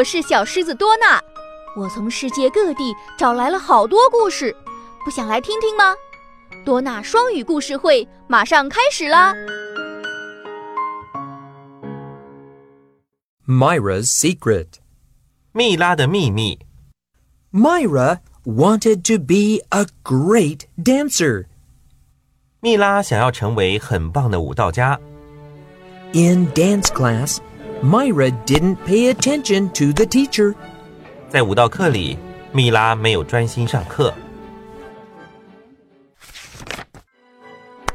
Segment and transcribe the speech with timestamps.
[0.00, 1.22] 我是小狮子多娜，
[1.76, 4.54] 我从世界各地找来了好多故事，
[5.04, 5.94] 不想来听听吗？
[6.64, 9.34] 多纳双语故事会马上开始啦！
[13.46, 14.66] Myra's Secret，
[15.52, 16.58] 蜜拉的秘密。
[17.52, 21.46] Myra wanted to be a great dancer。
[22.60, 24.98] 蜜拉想要成为很棒的舞蹈家。
[26.12, 27.38] In dance class,
[27.82, 30.54] Myra didn't pay attention to the teacher.
[31.28, 32.18] 在舞蹈课里，
[32.52, 34.12] 蜜拉没有专心上课。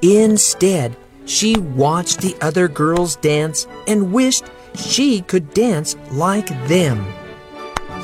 [0.00, 0.92] Instead,
[1.26, 4.42] she watched the other girls dance and wished
[4.74, 6.98] she could dance like them.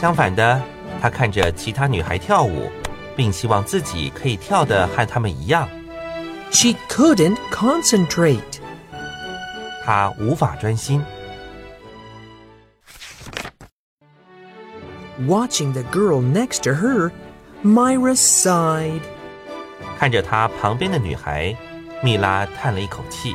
[0.01, 0.63] 相反的，
[1.03, 2.71] 她看着其他女孩跳舞，
[3.17, 5.69] 并希望自己可以跳得和她们一样。
[6.51, 8.61] She couldn't concentrate.
[9.85, 11.03] 她无法专心。
[15.27, 17.11] Watching the girl next to her,
[17.65, 19.03] Myra sighed.
[19.99, 21.57] 看着她旁边的女孩。
[22.03, 23.35] 蜜拉叹了一口气。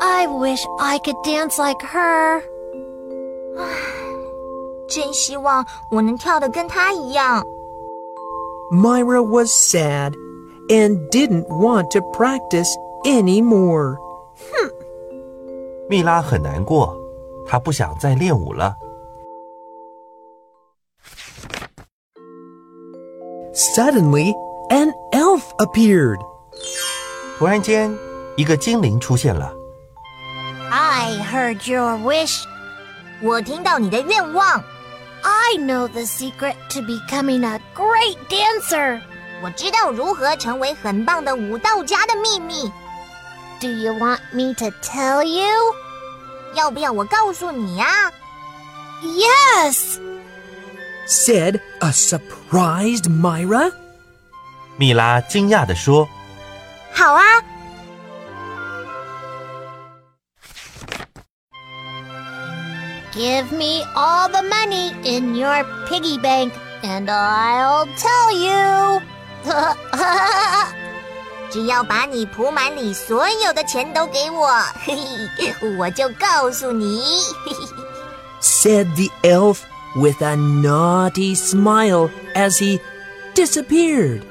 [0.00, 2.42] I wish I could dance like her.
[4.86, 7.42] 真希望我能跳得跟她一样。
[8.70, 10.12] Myra was sad
[10.68, 12.68] and didn't want to practice
[13.04, 13.96] anymore.
[14.52, 14.70] 哼，
[15.88, 16.94] 蜜拉很难过，
[17.49, 18.75] 他不想再练舞了。
[23.53, 24.35] Suddenly,
[24.69, 26.19] an elf appeared.
[27.39, 27.97] 突然间，
[28.37, 29.51] 一个精灵出现了。
[30.69, 32.43] I heard your wish.
[33.21, 34.63] 我听到你的愿望。
[35.23, 39.01] I know the secret to becoming a great dancer.
[39.41, 42.71] 我知道如何成为很棒的舞蹈家的秘密。
[43.59, 45.49] Do you want me to tell you?
[46.54, 47.86] 要不要我告诉你呀？
[49.02, 49.98] Yes,
[51.06, 53.72] said a surprised Myra.
[54.76, 56.08] 蜜拉惊讶地说：“
[56.92, 57.22] 好啊。”
[63.12, 69.00] Give me all the money in your piggy bank, and I'll tell you.
[71.51, 74.47] 只要把你扑满里所有的钱都给我，
[74.85, 74.95] 嘿
[75.37, 77.01] 嘿，我就告诉你。
[78.41, 79.61] Said the elf
[79.95, 82.79] with a naughty smile as he
[83.33, 84.21] disappeared.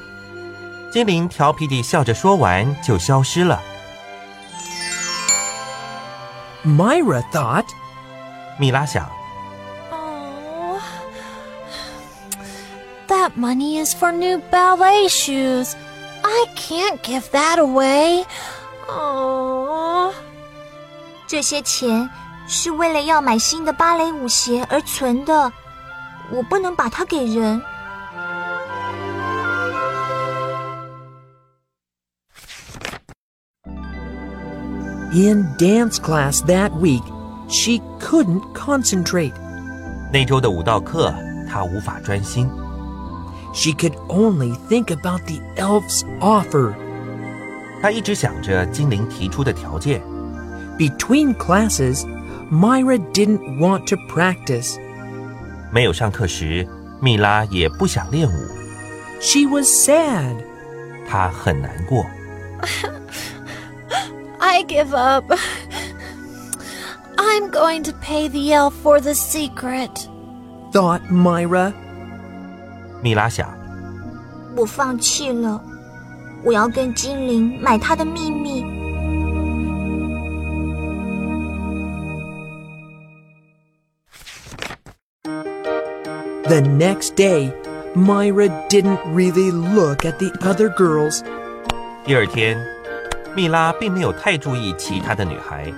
[0.93, 3.61] 精灵调皮地笑着说完就消失了。
[6.65, 7.67] Myra thought.
[8.59, 9.09] 米拉想。
[9.91, 10.81] Oh,
[13.09, 15.75] that money is for new ballet shoes.
[16.28, 18.26] I can't give that away.
[18.88, 20.14] Oh，
[21.28, 22.10] 这些钱
[22.48, 25.52] 是为了要买新的芭蕾舞鞋而存的，
[26.32, 27.62] 我不能把它给人。
[35.16, 37.04] In dance class that week,
[37.48, 39.34] she couldn't concentrate.
[40.12, 41.14] 那周的舞蹈课，
[41.48, 42.50] 她无法专心。
[43.54, 46.74] She could only think about the elf's offer.
[47.82, 50.02] 她一直想着精灵提出的条件。
[50.78, 52.04] Between classes,
[52.52, 54.80] Myra didn't want to practice.
[55.72, 56.68] 没有上课时，
[57.02, 58.48] 蜜拉也不想练舞。
[59.20, 60.36] She was sad.
[61.08, 62.06] 她很难过。
[64.40, 65.32] I give up.
[67.18, 70.08] I'm going to pay the elf for the secret.
[70.72, 71.74] Thought Myra.
[73.02, 73.48] 蜜拉想，
[74.56, 75.62] 我放弃了，
[76.44, 78.64] 我要跟精灵买他的秘密。
[86.46, 87.52] The next day,
[87.96, 91.22] Myra didn't really look at the other girls.
[92.06, 92.58] 第二天，
[93.36, 95.74] 蜜拉并没有太注意其他的女孩。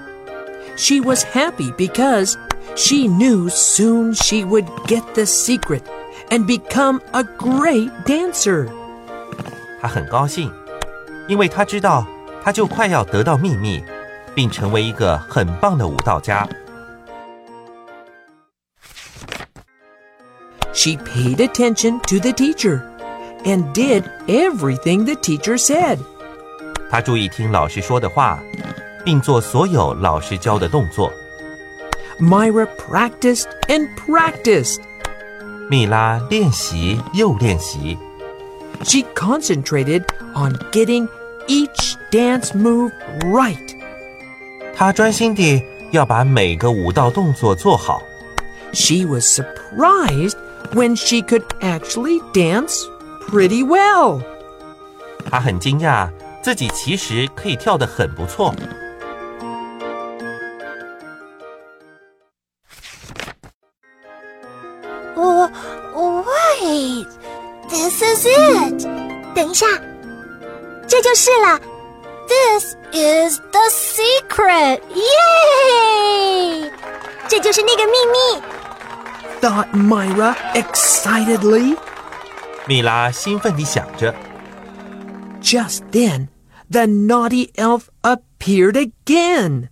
[0.75, 2.35] She was happy because
[2.75, 5.83] she knew soon she would get the secret
[6.29, 8.67] and become a great dancer.
[9.81, 10.51] 她很高兴，
[11.27, 12.05] 因为她知道
[12.43, 13.83] 她就快要得到秘密，
[14.33, 16.47] 并成为一个很棒的舞蹈家。
[20.73, 22.81] She paid attention to the teacher
[23.43, 25.99] and did everything the teacher said.
[26.91, 28.39] 她注意听老师说的话，
[29.03, 31.11] 并做所有老师教的动作。
[32.19, 34.79] Myra practiced and practiced.
[35.69, 37.97] 蜜拉练习又练习，
[38.83, 40.03] She concentrated
[40.33, 41.07] on getting
[41.47, 43.75] each dance move right.
[44.75, 48.01] 她专心地 要把每个舞蹈动作做好。
[48.73, 50.35] She was surprised
[50.73, 52.83] when she could actually dance
[53.29, 54.21] pretty well.
[55.29, 56.09] 她很惊讶，
[56.43, 58.53] 自己其实可以跳得很不错。
[69.49, 69.65] 一下，
[70.87, 71.59] 这就是了。
[72.27, 74.81] This is the secret.
[74.93, 76.71] Yay!
[77.27, 78.41] 这就是那个秘密。
[79.41, 81.77] Thought Myra excitedly.
[82.65, 84.13] 米拉兴奋地想着，
[85.41, 86.29] Just then,
[86.71, 89.69] the naughty elf appeared again.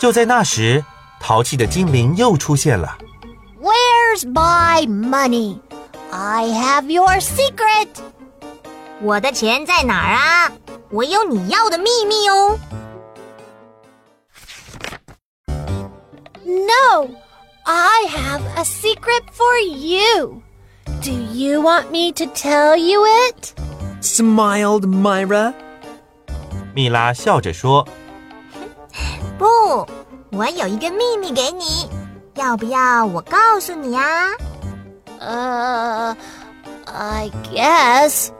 [0.00, 0.84] 就在那时，
[1.20, 2.98] 淘气的精灵又出现了。
[3.62, 5.60] Where's my money?
[6.10, 7.88] I have your secret.
[9.02, 10.52] 我的钱在哪儿啊？
[10.90, 12.58] 我有你要的秘密哦。
[16.44, 17.08] No,
[17.64, 20.42] I have a secret for you.
[21.02, 23.54] Do you want me to tell you it?
[24.02, 25.54] Smiled Myra.
[26.74, 27.86] 米拉笑着说
[29.38, 29.46] 不，
[30.32, 31.88] 我有一个秘密给你，
[32.34, 34.30] 要不要我告诉你啊？
[35.20, 36.16] Uh,
[36.86, 38.30] I guess.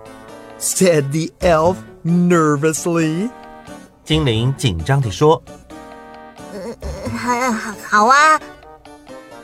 [0.57, 3.30] said the elf nervously.
[4.04, 5.42] 精灵紧张地说
[6.54, 6.75] ：“嗯，
[7.18, 8.40] 好，好啊。”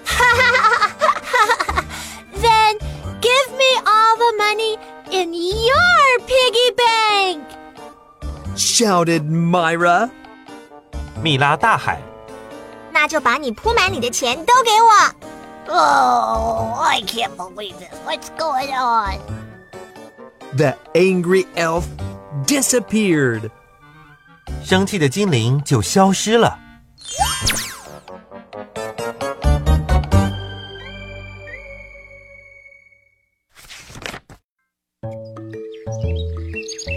[2.41, 2.77] Then
[3.21, 4.77] give me all the money
[5.11, 7.43] in your piggy bank!
[8.55, 10.09] shouted Myra.
[11.21, 11.99] 米拉大喊
[12.91, 14.91] ：“那就把你扑满你的钱都给我！”
[15.73, 17.93] Oh, I can't believe this.
[18.05, 19.19] What's going on?
[20.55, 21.85] The angry elf
[22.45, 23.49] disappeared.
[24.63, 26.59] 生气的精灵就消失了。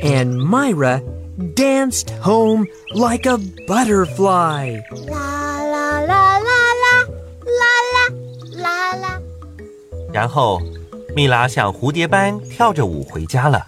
[0.03, 1.01] And Myra
[1.55, 4.81] danced home like a butterfly.
[4.91, 7.07] La la la la la
[7.47, 8.09] la
[8.53, 9.21] la la.
[10.13, 10.61] 然后
[11.15, 13.67] 米拉像蝴蝶般跳着舞回家了。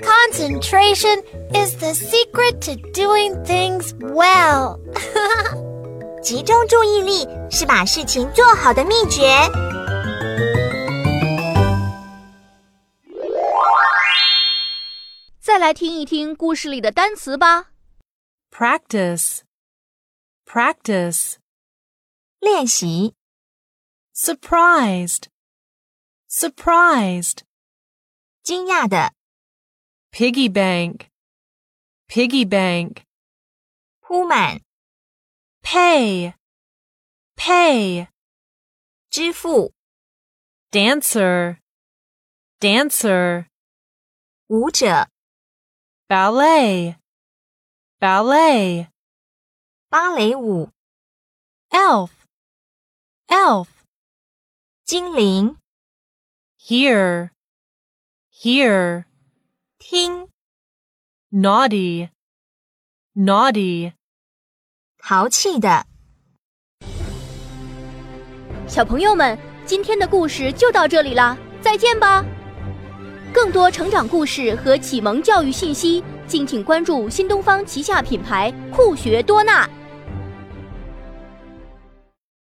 [0.00, 1.22] Concentration
[1.52, 4.78] is the secret to doing things well.
[6.22, 9.26] 集中注意力是把事情做好的秘诀。
[15.40, 17.74] 再来听一听故事里的单词吧。
[18.54, 19.40] practice,
[20.46, 21.38] practice,
[22.38, 23.14] 练习
[24.14, 25.24] surprised,
[26.34, 27.44] surprised.
[28.42, 29.14] 惊讶的。
[30.10, 31.08] Piggy bank,
[32.08, 33.04] piggy bank,
[34.00, 34.60] 扑满。
[35.62, 36.34] Pay,
[37.36, 38.08] pay,
[39.10, 39.72] 支付。
[40.70, 41.58] Dancer,
[42.58, 43.46] dancer,
[44.48, 45.08] 舞者。
[46.08, 46.96] Ballet,
[48.00, 48.88] ballet,
[49.88, 50.70] 芭蕾舞。
[51.70, 52.10] Elf,
[53.28, 53.68] elf,
[54.84, 55.63] 精灵。
[56.66, 57.30] Hear,
[58.32, 59.04] hear,
[59.78, 60.28] 听
[61.30, 62.08] naughty,
[63.14, 63.92] naughty.
[64.96, 65.84] 淘气的。
[68.66, 72.24] 小朋友们，今天的故事就到这里啦，再见吧！
[73.30, 79.68] 更多成长故事和启蒙教育信息，敬请关注新东方旗下品牌酷学多纳。